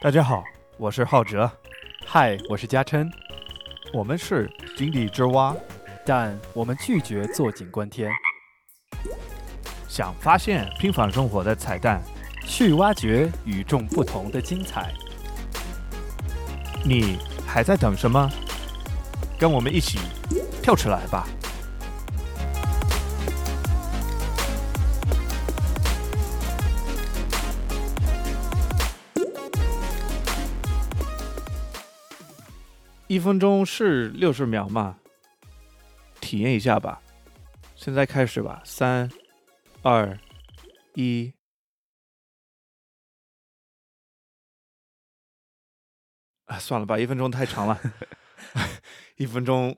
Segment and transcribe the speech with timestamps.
[0.00, 0.44] 大家好，
[0.76, 1.50] 我是浩哲，
[2.06, 3.10] 嗨，我是嘉琛，
[3.92, 5.52] 我们是井底之蛙，
[6.06, 8.08] 但我们拒绝坐井观天，
[9.88, 12.00] 想发现平凡生活的彩蛋，
[12.46, 14.94] 去挖掘与众不同的精彩。
[16.84, 18.30] 你还在等什么？
[19.36, 19.98] 跟我们一起
[20.62, 21.26] 跳出来吧！
[33.08, 34.98] 一分钟是六十秒嘛？
[36.20, 37.02] 体验一下吧。
[37.74, 39.10] 现在开始吧，三、
[39.82, 40.18] 二、
[40.92, 41.32] 一。
[46.44, 47.80] 啊，算了吧，一分钟太长了。
[49.16, 49.74] 一分钟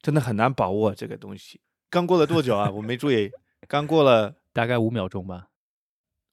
[0.00, 1.60] 真的很难把握这个东西。
[1.90, 2.70] 刚过了多久啊？
[2.70, 3.30] 我没注意，
[3.68, 5.48] 刚过了 大概五秒钟吧。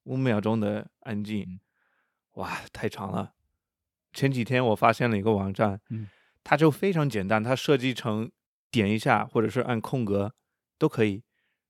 [0.03, 1.59] 五秒钟的安静，
[2.35, 3.34] 哇，太长了。
[4.13, 6.07] 前几天我发现了一个网站，嗯，
[6.49, 8.31] 它就非常简单，它设计成
[8.71, 10.34] 点一下或者是按空格
[10.79, 11.21] 都可以，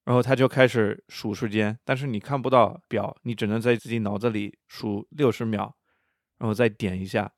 [0.04, 5.76] 然后它就开始数时间，但是你看不到表，你只能在自己脑子里数六十秒，
[6.38, 7.34] 然后再点一下，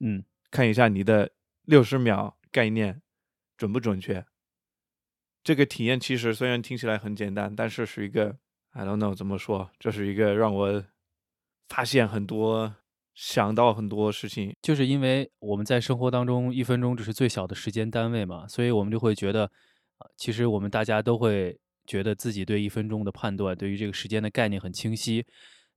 [0.00, 1.30] 嗯，看一下你的
[1.62, 3.02] 六十秒概念
[3.56, 4.26] 准不准确。
[5.44, 8.36] 这个体验其实虽然听起来很简单，但是是一个
[8.70, 10.84] I don't know 怎么说，这是一个让我
[11.68, 12.74] 发现很多、
[13.20, 14.54] 想到很多事情。
[14.62, 19.42] 就是因为我们在生活当中，一分钟只是最小的时间单位嘛，所以我们就会觉得，
[19.96, 25.26] 啊，其实我们大家都会觉得自己对一分钟的判断，对于这个时间的概念很清晰。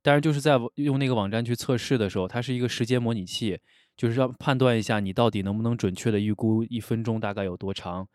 [0.04, 3.60] 但是就是在用那个网站去测试的时候，它是一个时间模拟器，
[3.98, 8.08] 就是让判断一下你到底能不能准确的预估一分钟大概有多长。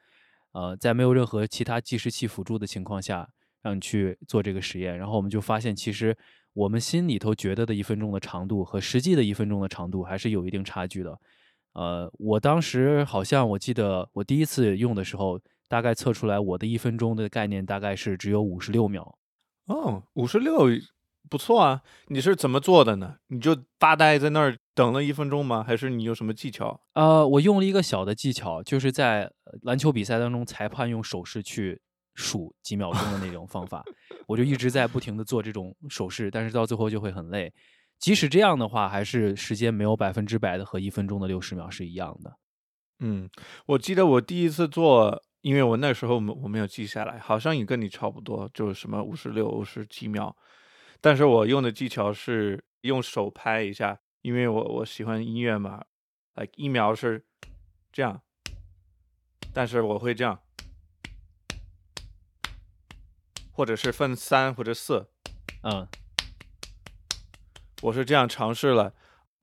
[0.53, 3.29] 呃，在没有任何其他计时器辅助的情况下，
[3.63, 6.17] 让你去做这个实验，然后我们就发现，其实
[6.57, 11.21] 我们心里头觉得的一分钟的长度和实际的一分钟的长度还是有一定差距的。
[11.75, 15.39] 呃，我当时好像我记得我第一次用的时候，
[15.69, 19.19] 大概测出来我的一分钟的概念大概是只有五十六秒。
[19.67, 20.67] 哦，五十六
[21.29, 21.83] 不错啊！
[22.07, 23.17] 你是怎么做的呢？
[23.27, 25.63] 你就发呆在那儿等了一分钟吗？
[25.63, 26.81] 还是你有什么技巧？
[26.95, 31.83] 呃，我用了一个小的技巧，就是在呃篮球比赛当中，裁判用手势去
[32.15, 33.85] 数几秒钟的那种方法，
[34.27, 37.53] 我就一直在不停的做这种手势，但是到最后就会很累。
[37.99, 42.37] 即使这样的话，还是时间没有百分之百的和一分钟的六十秒是一样的。
[43.01, 43.29] 嗯，
[43.67, 50.37] 我记得我第一次做，因为我那时候没我没有记下来，好像也跟你差不多，就是什么五十六、五十几秒。
[51.01, 55.85] 但是我用的技巧是用手拍一下，因为我我喜欢音乐嘛
[56.35, 57.25] ，like 一秒是
[57.93, 58.21] 这样，
[59.53, 60.39] 但是我会这样，
[63.57, 65.09] 或者是分三或者四，
[65.63, 65.89] 嗯，
[67.81, 68.93] 我是这样尝试了。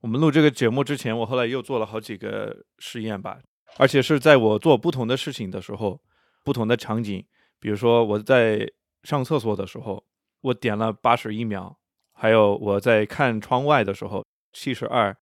[0.02, 3.40] 我们录这个节目之前，我后来又做了好几个实验吧，
[3.76, 6.00] 而且是在我做不同的事情的时候，
[6.44, 7.26] 不同的场景，
[7.58, 8.70] 比如说我在
[9.02, 10.04] 上厕所的时候，
[10.42, 11.76] 我点了八十一秒，
[12.12, 15.16] 还有我在看窗外的时候七十二，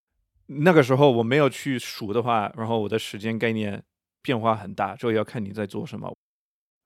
[0.48, 3.82] 那个时候我没有去数的话，然后我的时间概念
[4.20, 6.14] 变化很大，这个要看你在做什么。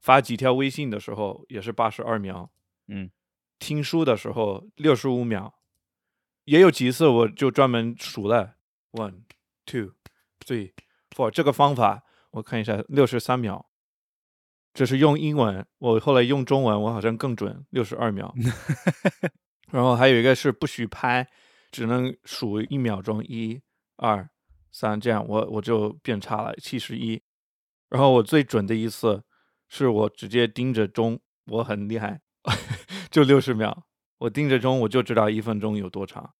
[0.00, 2.50] 发几条微信的时候也是八十二秒，
[2.88, 3.10] 嗯，
[3.58, 5.54] 听书的时候六十五秒，
[6.44, 8.56] 也有几次我就专门数了
[8.92, 9.22] one
[9.64, 9.92] two
[10.44, 10.72] three
[11.10, 13.66] four 这个方法，我看一下六十三秒，
[14.72, 18.34] 这是用英文，我后来用中文，我好像更准，六十二秒。
[19.72, 21.28] 然后还有一个是不许拍，
[21.72, 23.60] 只能数一秒钟，一、
[23.96, 24.28] 二、
[24.70, 27.20] 三，这样我我就变差了，七十一。
[27.88, 29.24] 然后我最准的一次
[29.68, 32.20] 是我直接盯着钟，我很厉害，
[33.10, 33.84] 就六十秒，
[34.18, 36.32] 我盯着钟我就知道一分钟有多长。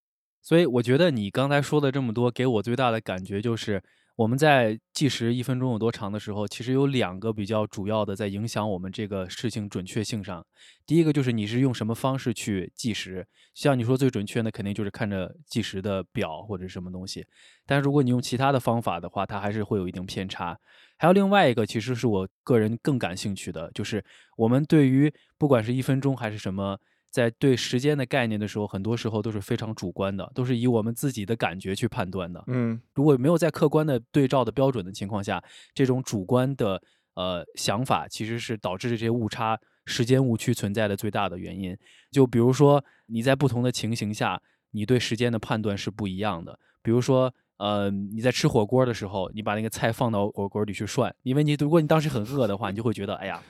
[0.42, 3.82] 所以我觉得你刚才说的这么多，给我最大的感觉就是，
[4.16, 10.42] 我们在计时一分钟有多长的时候，其实有两个比较主要的在影响我们这个事情准确性上。
[10.86, 17.26] 第一个就是你是用什么方式去计时，像你说最准确的肯定就是看着计时的表或者什么东西，
[17.66, 20.58] 但是如果你用其他的方法的话，它还是会有一定偏差。
[20.96, 24.02] 还有另外一个，其实是我个人更感兴趣的，就是
[24.38, 26.78] 我们对于不管是一分钟还是什么。
[27.16, 32.44] 在对时间的概念的时候，很多时候都是非常主观的，都是以我们自己的感觉去判断的。
[32.46, 35.42] 嗯如果没有在客观的对照的标准的情况下，
[35.72, 36.82] 这种主观的
[37.14, 41.74] 呃想法其实是导致这些误差、时间误区存在的最大的原因。
[42.10, 44.42] 就比如说你在不同的情形下，
[44.72, 46.58] 你对时间的判断是不一样的。
[46.82, 53.42] 比如说，呃，你在吃火锅的时候，你把那个菜放到火锅里去涮，因为你如果你当时很饿的话，你就会觉得，哎呀。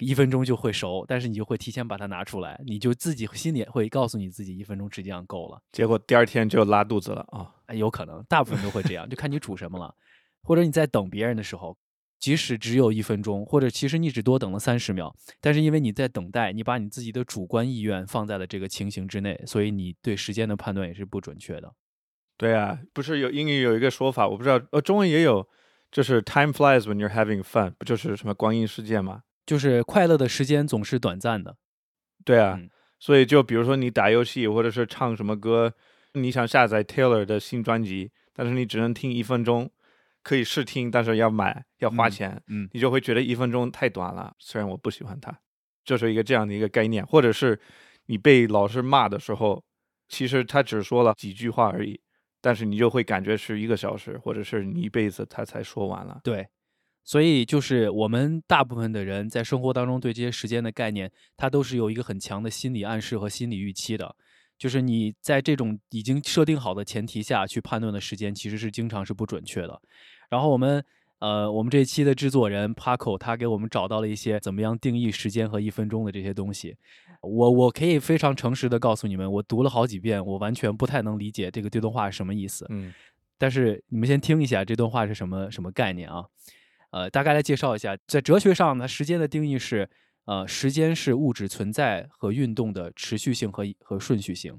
[0.00, 5.60] 一分钟就会熟，但是你就会提前把它拿出来，你就自己心里会告诉你自己一分钟实际上够了。
[5.72, 7.54] 结果第二天就拉肚子了啊！
[7.66, 9.94] 哎有可能，大部分都会这样，就看你煮什么了，
[10.42, 11.76] 或者你在等别人的时候，
[12.18, 21.72] 即使只有一分钟，或者其实你只多等了三十秒，但是因为你在等待，你把你自己的主观意愿放在了这个情形之内，所以你对时间的判断也是不准确的。
[22.36, 25.48] 对啊，不是有英语有一个说法，我不知道，呃，中文也有，
[25.92, 29.22] 就是 time flies when you're having fun，不就是什么光阴似箭吗？
[29.46, 31.56] 就是快乐的时间总是短暂的。
[32.24, 35.74] 对啊，嗯所以就比如说你打游戏或者是唱什么歌，
[36.14, 39.70] 你想下载 Taylor 的新专辑，但是你只能听一分钟，
[40.22, 44.34] 可以试听，但是要买要花嗯钱，嗯你就会觉得一分钟太短了。
[44.38, 45.38] 虽然我不喜欢它，
[45.84, 47.60] 就是一个这样的一个概念，或者是
[48.06, 49.62] 你被老师骂的时候，
[50.08, 52.00] 其实他只说了几句话而已，
[52.40, 56.20] 但是你就会感觉是一个小时，或者是你一辈子他才说完了。
[56.24, 56.48] 对，
[57.04, 64.16] 所以就是我们大部分的人在生活当中对这些时间的概念，它都是有一个很强的心理暗示和心理预期的。
[64.56, 69.80] 就是你在这种已经设定好的前提下去判断的时间，其实是经常是不准确的。
[70.30, 70.82] 然后我们
[71.18, 76.76] 呃，我们这一期的制作人 Paco 他给我们找到了一些怎么样定义时间和一分钟的这些东西。
[77.20, 82.64] 我我可以非常诚实的告诉你们，我读了好几遍，我完全不太能理解这个这段话是什么意思。
[82.70, 82.94] 嗯
[83.36, 86.24] 但是你们先听一下这段话是什么什么概念啊？
[86.94, 89.90] 呃，大概来介绍一下，在哲学上呢，时间的定义是，
[90.26, 94.56] 呃，时间是物质存在和运动的持续性和和顺序性。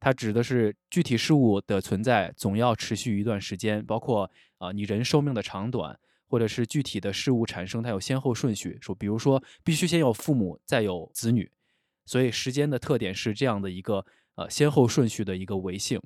[0.00, 5.94] 它指的是具体事物的存在总要持续一段时间，包括啊、你人寿命的长短，
[6.26, 8.78] 或者是具体的事物产生它有先后顺序。
[8.80, 11.50] 说，比如说必须先有父母，再有子女，
[12.06, 16.00] 所以时间的特点是这样的一个呃先后顺序的一个维性。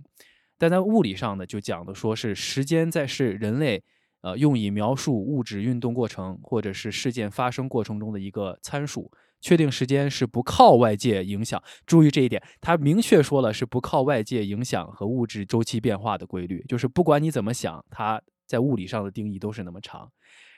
[0.59, 3.81] 但在物理上呢，就讲的说是时间在是人类
[4.23, 9.11] 呃用以描述物质运动过程或者是事件发生过程中的一个参数。
[9.41, 20.11] 确定时间是不靠外界影响，注意这一点，它明确说了是不靠外界影响和物质周期变化的规律，就是不管你怎么想，它在物理上的定义都是那么长。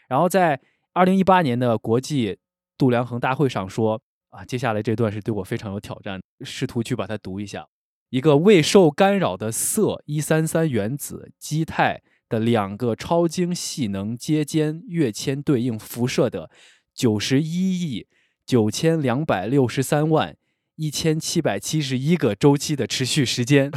[0.09, 0.59] 然后在
[0.95, 2.39] 二零一八年的国际
[2.79, 7.69] 度量衡大会上说啊，接下来这段是对我非常有挑战，试图去把它读一下。
[8.09, 16.51] 一个未受干扰的铯一三三原子基态的两个超精细能阶间跃迁对应辐射的
[16.95, 18.07] 九十一亿
[18.47, 20.35] 九千两百六十三万
[20.77, 23.71] 一千七百七十一个周期的持续时间，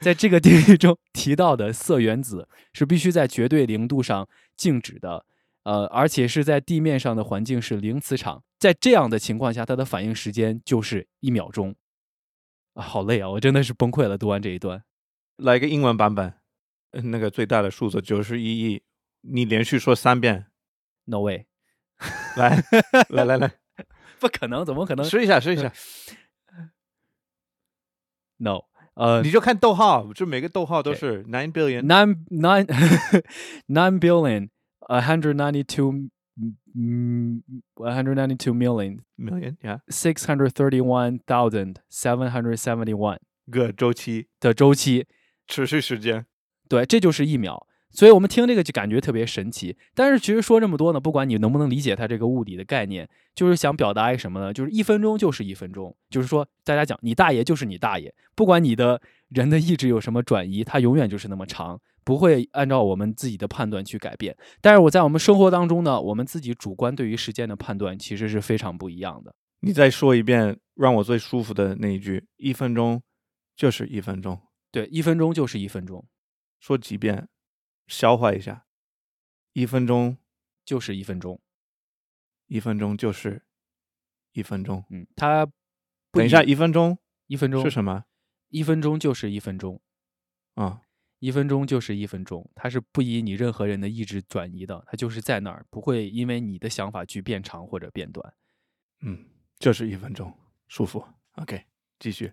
[0.00, 5.24] 在这个定义中提到的铯原子是必须在绝对零度上静止的，
[5.62, 11.74] 呃，而且是在地面上的环境是零磁场，在这样的情况下，它的反应时间就是一秒钟。
[12.74, 13.30] 啊，好累啊！
[13.30, 14.18] 我真的是崩溃了。
[14.18, 14.82] 读完这一段，
[15.36, 16.34] 来个英文版本，
[17.02, 18.82] 那个最大的数字九十一亿，
[19.22, 20.46] 你连续说三遍
[21.04, 21.46] ，No way，
[22.36, 22.62] 来
[23.08, 23.52] 来来来，
[24.20, 25.72] 不可能，怎么可能试一下试一下
[28.38, 28.64] ，？No，
[28.94, 32.66] 呃你就看逗号，就每个逗号都是 nine billion，，nine nine
[33.66, 34.48] nine billion
[34.88, 36.10] a hundred ninety two
[37.74, 42.94] one hundred ninety two million million yeah six hundred thirty one thousand seven hundred seventy
[42.94, 43.18] one
[43.50, 45.06] 个周期的周期。
[45.46, 46.24] 持续时间，
[46.74, 47.66] 对，这就是一秒。
[47.92, 49.76] 所以我们听这个就感觉特别神奇。
[49.94, 54.52] 但是其实说这么多呢，不管你能不能理解它这个物理的概念，就是想表达一什么呢？
[54.52, 64.36] 就是一分钟就是一分钟，就是说大家讲你大爷就是你大爷，不管你的人的意志有什么转移，它永远就是那么长，不会按照我们自己的判断去改变。
[64.60, 69.32] 但是我在我们生活当中呢，我们自己主观对于时间的判断其实是非常不一样的。
[69.60, 73.00] 你再说一遍让我最舒服的那一句，一分钟
[73.56, 74.36] 就是一分钟，
[74.72, 76.04] 对，一分钟就是一分钟，
[76.64, 77.28] 说几遍，
[77.86, 78.64] 消化一下，
[79.52, 80.16] 一分钟
[80.64, 81.38] 就是一分钟。
[82.46, 83.44] 一分钟就是
[84.32, 84.82] 一分钟。
[84.88, 85.46] 嗯，它
[86.10, 88.06] 等一下，一分钟一分钟是什么
[88.48, 89.82] 一分钟就是一分钟。
[90.54, 90.80] 啊？
[91.18, 98.34] 一分钟就是一分钟，它是不以你任何人的意志转移的，它就是在那儿，不会因为你的想法去变长或者变短。
[99.00, 99.28] 嗯，
[99.58, 100.34] 就是一分钟，
[100.68, 101.06] 舒服。
[101.32, 101.66] OK，
[102.04, 102.30] 继续。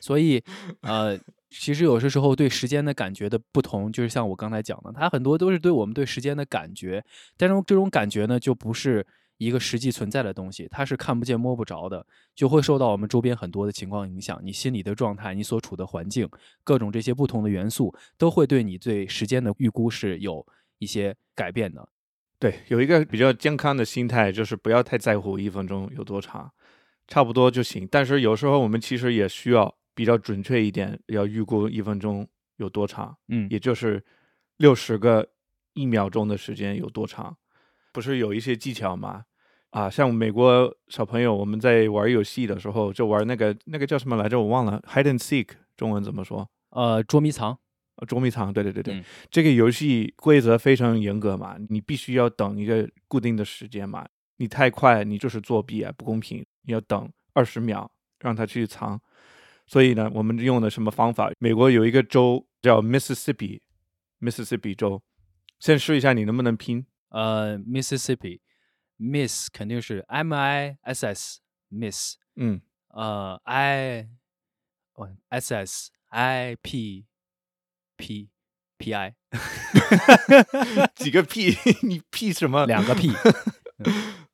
[0.00, 0.42] 所以，
[0.80, 1.18] 呃，
[1.50, 7.04] 其实有些时候对时间的感觉的不同，就是像我刚才讲的，它很多都是对我们对时间的感觉，
[7.36, 16.26] 但是这种感觉呢，就不是一个实际存在的东西，它是看不见摸不着的，就会受到我们周边很多的情况影响，你心理的状态，你所处的环境，
[16.64, 20.46] 各种这些不同的元素，都会对你对时间的预估是有
[20.78, 21.86] 一些改变的。
[22.38, 26.50] 对，有一个比较健康的心态，就是不要太在乎一分钟有多长，
[27.12, 27.86] 差不多就行。
[27.90, 32.26] 但是有时候我们其实也需要比较准确一点，要预估一分钟
[32.56, 34.02] 有多长，嗯，也就是
[34.56, 35.28] 六十个
[35.74, 37.36] 一秒钟的时间有多长。
[37.92, 39.24] 不是有一些技巧吗？
[39.68, 46.48] 啊，像美国小朋友，我们在玩游戏的时候就玩那个那个叫什么来着，我忘了，hide and seek，中文怎么说？
[46.70, 47.58] 呃，捉迷藏。
[47.96, 57.90] 呃捉迷藏，对对对对，嗯这个游戏规则非常严格嘛，你必须要等一个固定的时间嘛，你太快你就是作弊啊，不公平，你要等二十秒
[58.20, 59.00] 让他去藏。
[59.66, 61.32] 所以呢，我们用的什么方法？
[61.38, 65.02] 美国有一个州叫 Mississippi，Mississippi 州，
[65.58, 66.84] 先试一下你能不能拼。
[67.08, 74.08] 呃，Mississippi，Miss 肯定是 M I S S，Miss，嗯，呃，I，
[74.94, 77.06] 哦，S S I P
[77.96, 78.30] P
[78.78, 79.14] P I，
[80.94, 81.56] 几个 P？？
[81.82, 82.66] 你 P 什么？
[82.66, 83.10] 两个 P，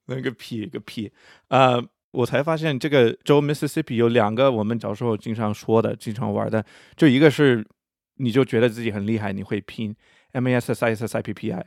[0.06, 1.12] 那个 P 一个 P，，
[1.48, 6.64] 呃，我才发现这个州 Mississippi 有两个我们小时候经常说的、经常玩的，
[6.96, 7.66] 就一个是
[8.14, 9.94] 你就觉得自己很厉害，你会拼
[10.32, 11.66] M A S S I S S I P P I，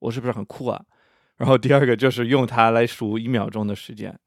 [0.00, 0.84] 我是不是很酷啊？
[1.36, 4.18] 然后第二个就是用它来数一秒钟的时间，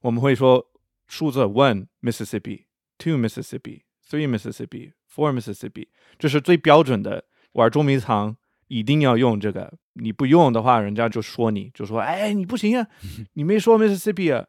[0.00, 0.66] 我们会说
[1.06, 2.64] 数字 one Mississippi,
[2.96, 5.88] two Mississippi, three Mississippi, four Mississippi，
[6.18, 8.36] 这是最标准的玩捉迷藏
[8.68, 12.88] 一定要用这个，你不用的话，人家就说你，就说哎你不行啊，
[13.34, 14.46] 你没说 Mississippi 啊，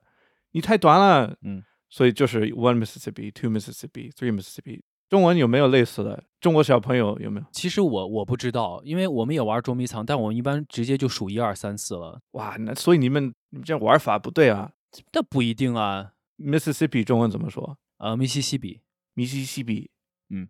[0.58, 1.38] 你太短了。
[1.44, 4.82] 嗯，所以就是 one Mississippi, two Mississippi, three Mississippi。
[5.08, 6.24] 中文有没有类似的？
[6.42, 7.46] 中国小朋友有没有？
[7.52, 12.20] 其实我我不知道，因为我们也玩捉迷藏，但我们一般直接就数一二三四了。
[12.32, 14.72] 哇，那所以你们你们这玩法不对啊。
[15.14, 16.14] 那不一定啊。
[16.40, 17.78] Mississippi 中文怎么说？
[18.00, 18.82] 呃，密西西比，
[19.14, 19.92] 密西西比。
[20.30, 20.50] 嗯，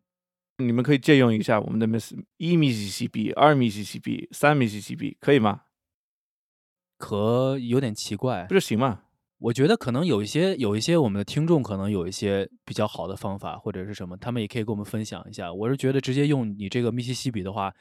[0.58, 5.64] 你们可以借用一下我们的 Miss 一密西西比、二密西西比、三密西西比，可以吗？
[6.98, 8.56] 可有点奇怪不。
[8.56, 9.04] 是行吗？
[9.40, 15.54] 我觉得可能有一些有一些我们的听众可能有一些比较好的方法或者是什么，他们也可以跟我们分享一下。
[15.54, 17.72] 我是觉得直接用你这个密西西比的话，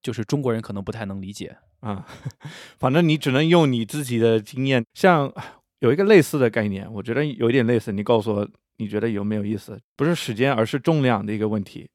[0.00, 1.56] 就是中国人可能不太能理解。
[1.80, 2.06] 啊，
[2.78, 4.84] 反正你只能用你自己的经验。
[4.94, 5.32] 像
[5.80, 9.78] 有一个类似的概念，我觉得有一点类似，你告诉我你觉得有没有意思？
[9.96, 11.90] 不是时间，而是重量的一个问题。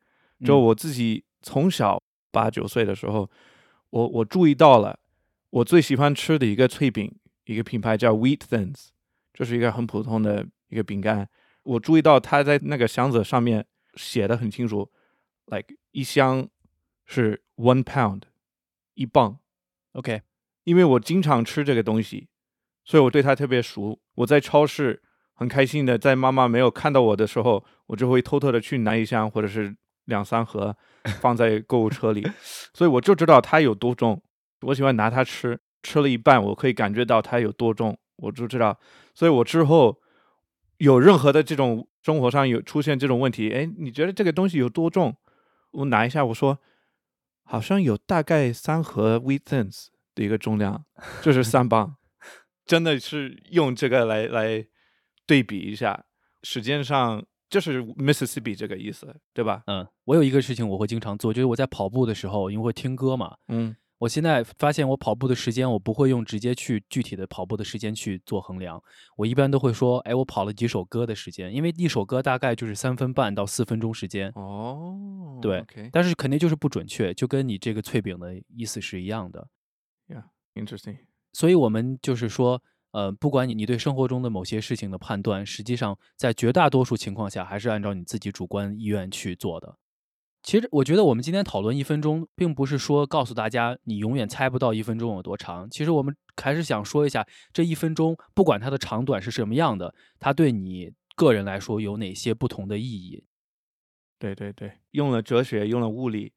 [0.45, 3.29] 就嗯我自己从小八九岁的时候，
[3.89, 4.99] 我我注意到了，
[5.49, 7.13] 我最喜欢吃的一个脆饼，
[7.45, 8.89] 一个品牌叫 Wheat Thins，
[9.33, 11.27] 这是一个很普通的一个饼干。
[11.63, 14.91] 我注意到它在那个箱子上面写的很清楚
[15.47, 16.47] ，like 一箱
[17.05, 18.23] 是 one pound，
[18.93, 19.37] 一磅。
[19.93, 20.21] OK，
[20.63, 22.29] 因为我经常吃这个东西，
[22.85, 23.99] 所以我对它特别熟。
[24.15, 30.75] 我在超市很开心的，在妈妈没有看到我的时候，我就会偷偷的去拿一箱或者是两三盒
[31.19, 32.25] 放在购物车里，
[32.73, 34.21] 所以我就知道它有多重。
[34.61, 38.79] 我喜欢拿它吃，吃了一半，我可以感觉到它有多重，我就知道。
[39.13, 40.01] 所以我之后
[40.77, 45.15] 有任何的这种生活上有出现这种问题，哎，你觉得这个东西有多重？
[45.71, 46.59] 我拿一下，我说
[47.43, 50.85] 好像有大概三盒 Wheat Thins 的一个重量，
[51.21, 51.95] 就是 三磅，
[52.65, 54.65] 真的是用这个来来
[55.25, 56.05] 对比一下，
[56.43, 59.63] 时间上就是 Mississippi 这个意思，对吧？
[59.67, 68.81] 嗯，我有一个事情我会经常做，就是我在跑步的时候，因为会听歌嘛，嗯我现在发现我跑步的时间，我不会用直接去具体的跑步的时间去做衡量，
[69.15, 79.47] 我一般都会说，哎，我跑了几首歌的时间，因为一首歌大概就是三分半到四分钟时间，哦，对但是肯定就是不准确，就跟你这个脆饼的意思是一样的。
[80.07, 80.23] Yeah,
[80.55, 80.97] interesting.
[81.33, 89.77] 所以我们就是说，呃，不管你你对生活中的某些事情的判断，实际上在绝大多数情况下还是按照你自己主观意愿去做的。
[90.43, 95.69] 其实我觉得我们今天讨论一分钟，并不是说告诉大家你永远猜不到一分钟有多长。
[95.69, 103.23] 其实我们还是想说一下，这一分钟不管它的长短是什么样的，它对你个人来说有哪些不同的意义。
[104.17, 106.33] 对对对，用了哲学，用了物理，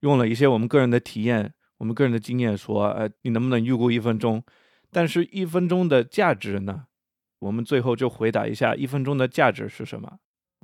[0.00, 4.44] 用了一些我们个人的体验，我们个人的经验说，呃，你能不能预估一分钟？
[4.92, 6.86] 但是一分钟的价值呢？
[7.40, 10.18] 我们最后就回答一下，一分钟的价值是什么？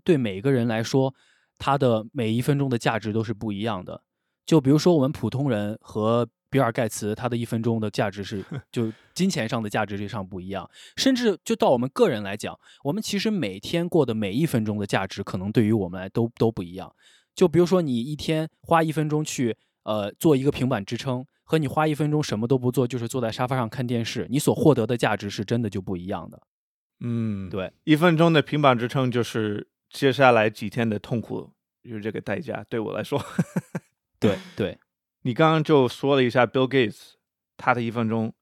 [0.05, 1.15] 对每个人来说，
[1.59, 4.03] 他的每一分钟的价值都是不一样的。
[4.45, 16.95] 就比如说我们普通人和比尔盖茨，他的一分钟的价值是 就金钱上的价值上不一样，甚至就到我们个人来讲，我们其实每天过的每一分钟的价值，可能对于我们来都都不一样。
[17.35, 26.41] 就比如说你一天花一分钟去呃做一个平板支撑，和你花一分钟什么都不做，就是坐在沙发上看电视，你所获得的价值是真的就不一样的。
[27.01, 31.53] 嗯，对，一分钟的平板支撑就是接下来几天的痛苦，
[31.83, 32.65] 就是这个代价。
[32.69, 33.23] 对我来说，
[34.19, 34.79] 对对，
[35.23, 37.13] 你刚刚就说了一下 Bill Gates
[37.57, 38.35] 他的一分钟，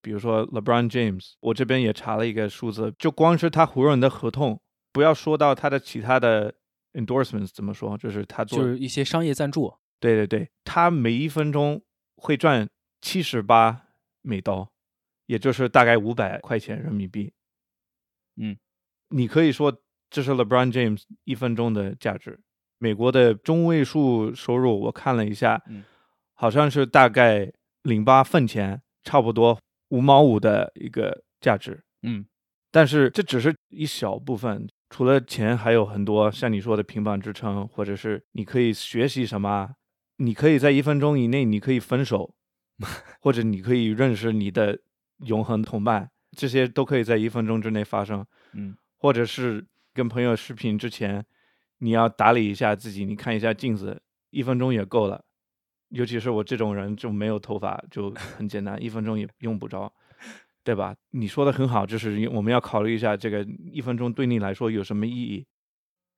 [0.00, 4.60] 比如说 LeBron James，我这边也查了一个数字，就光是他湖人的合同，
[4.92, 6.54] 不要说到他的其他的
[6.94, 9.74] endorsements 怎么说，就是他做，就是一些商业赞助。
[10.00, 11.82] 对对对，他每一分钟
[12.16, 12.68] 会赚
[13.00, 13.88] 七十八
[14.20, 14.72] 美刀，
[15.26, 17.32] 也就是大概五百块钱人民币。
[18.36, 18.56] 嗯，
[19.10, 19.81] 你可以说
[20.12, 22.38] 这是 LeBron James 一分钟的价值。
[22.78, 25.82] 美国的中位数收入我看了一下，嗯
[26.34, 27.50] 好像是大概
[27.82, 31.82] 零八分钱，差不多五毛五的一个价值。
[32.02, 32.26] 嗯
[32.70, 39.70] 但是这只是一小部分，除了钱，还有很多像你说的平板支撑，或者是你可以学习什么，
[40.16, 42.34] 你可以在一分钟以内，你可以分手，
[43.20, 44.78] 或者你可以认识你的
[45.26, 48.26] 永恒同伴，这些都可以在一分钟之内发生。
[48.52, 51.24] 嗯或者是跟朋友视频之前，
[51.78, 55.24] 你要打理一下自己，你看一下镜子，一分钟也够了。
[55.88, 59.92] 尤其是我这种人，就没有头发，就很简单，一分钟也用不着，
[60.64, 60.96] 对吧？
[61.10, 65.46] 你说的很好，就是我们要考虑一下这个一分钟对你来说有什么意义。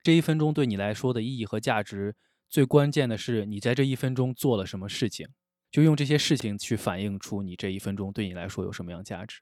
[0.04, 2.14] 这一分钟对你来说的意义和价值，
[2.48, 5.26] 最关键的是你在这一分钟做了什么事情，
[5.72, 9.40] 就用这些事情去反映出你这一分钟对你来说有什么样价值。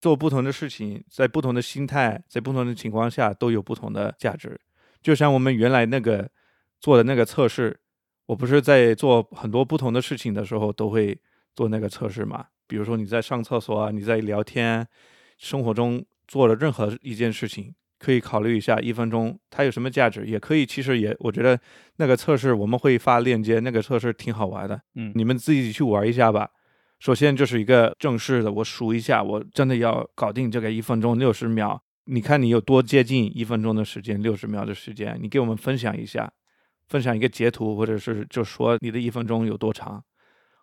[0.00, 4.60] 做不同的事情，在不同的心态，在不同的情况下都有不同的价值。
[5.02, 6.28] 就像我们原来那个
[6.80, 7.78] 做的那个测试，
[8.26, 11.18] 我不是在做很多不同的事情的时候都会
[11.54, 12.46] 做那个测试嘛？
[12.66, 14.86] 比如说你在上厕所啊，你在聊天，
[15.38, 20.66] 生活中做了任何一件事情，可以考虑一下一分钟它有什么价值，也可以。
[20.66, 21.58] 其实也我觉得
[21.96, 26.50] 那个测试我们会发链接，那个测试挺好玩的，嗯你们自己去玩一下吧。
[26.98, 31.82] 首先就是一个正式的，我数一下，我真的要搞定这个一分钟六十秒。
[32.06, 36.32] 你看你有多接近一分钟的时间，六十秒的时间，你给我们分享一下，
[36.88, 40.02] 分享一个截图，或者是就说你的一分钟有多长，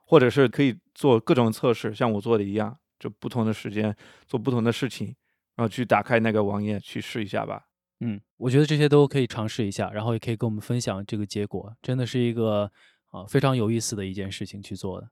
[0.05, 3.95] 或者是可以做各种测试，像我做的一样，就不同的时间
[4.27, 5.15] 做不同的事情，
[5.55, 7.61] 然后去打开那个网页去试一下吧。
[7.99, 12.69] 嗯，我觉得这些都可以尝试一下，然后也可以跟我们分享这个结果，真的是一个
[13.11, 15.07] 啊非常有意思的一件事情去做的。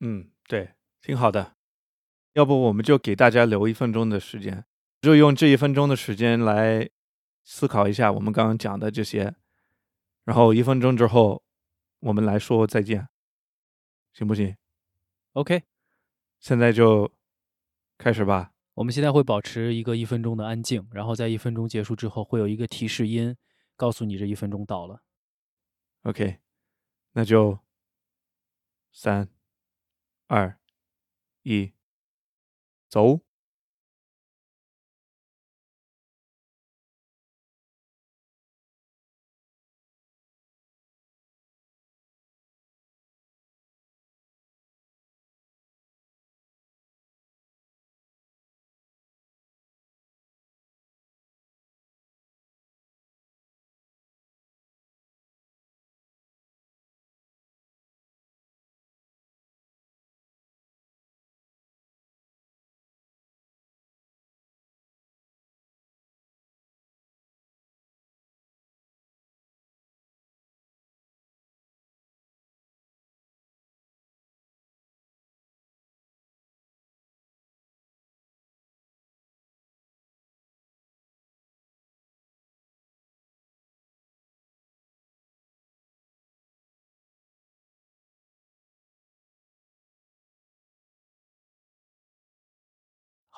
[0.00, 1.54] 嗯，对，挺好的。
[2.32, 4.64] 要不我们就给大家留一分钟的时间，
[5.02, 6.88] 就用这一分钟的时间来
[7.44, 9.34] 思考一下我们刚刚讲的这些，
[10.24, 11.44] 然后一分钟之后
[12.00, 13.08] 我们来说再见，
[14.12, 14.56] 行不行
[15.34, 15.62] ？OK，
[16.40, 17.12] 现在就
[17.98, 18.52] 开始吧。
[18.74, 23.36] 我们现在会保持一个一分钟的安静，然后在一分钟结束之后会有一个提示音，
[23.76, 25.02] 告诉你这一分钟到了。
[26.04, 26.38] OK，
[27.12, 27.58] 那就
[28.92, 29.28] 三、
[30.28, 30.58] 二、
[31.42, 31.72] 一，
[32.90, 33.27] 走。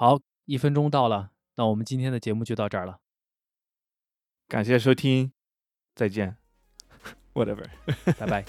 [0.00, 3.00] 好，一分钟到了，那我们今天的节目就到这儿了。
[4.48, 5.30] 感谢收听，
[5.94, 6.38] 再见。
[7.34, 7.66] Whatever，
[8.18, 8.44] 拜拜。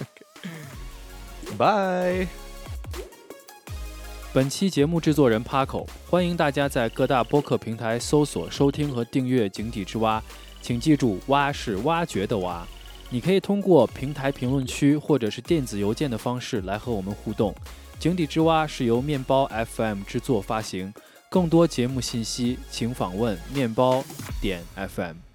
[1.58, 2.26] 拜。
[4.32, 10.18] 本期节目制作人 Paco，欢迎大家在各大播客平台搜索、收听和订阅《井底之蛙》。
[10.62, 12.66] 请记住，蛙是挖掘的蛙。
[13.10, 17.54] 你可以通过平台评论区或者是电子邮件的方式来和我们互动。
[17.98, 20.90] 井底之蛙是由面包 FM 制作发行。
[21.32, 24.04] 更多节目信息，请访问面包
[24.38, 25.31] 点 FM。